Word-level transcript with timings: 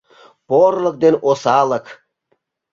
Порылык 0.47 0.95
ден 1.03 1.15
осаллык... 1.29 1.85